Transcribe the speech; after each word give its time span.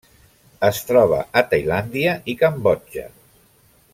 Es 0.69 0.79
troba 0.87 1.19
a 1.41 1.43
Tailàndia 1.51 2.17
i 2.33 2.37
Cambodja. 2.43 3.07